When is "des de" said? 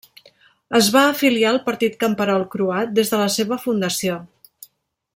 3.01-3.23